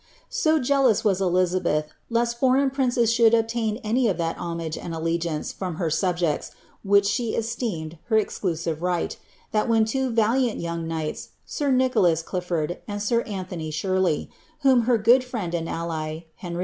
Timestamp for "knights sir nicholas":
10.87-12.23